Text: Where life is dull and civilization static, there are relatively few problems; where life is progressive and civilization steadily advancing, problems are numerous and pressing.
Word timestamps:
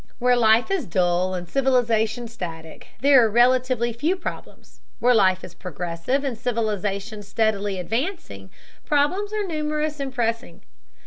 Where 0.17 0.35
life 0.35 0.71
is 0.71 0.87
dull 0.87 1.35
and 1.35 1.47
civilization 1.47 2.27
static, 2.27 2.87
there 3.01 3.23
are 3.23 3.29
relatively 3.29 3.93
few 3.93 4.15
problems; 4.15 4.81
where 4.97 5.13
life 5.13 5.43
is 5.43 5.53
progressive 5.53 6.23
and 6.23 6.35
civilization 6.35 7.21
steadily 7.21 7.77
advancing, 7.79 8.49
problems 8.83 9.31
are 9.31 9.45
numerous 9.45 9.99
and 9.99 10.11
pressing. 10.11 10.63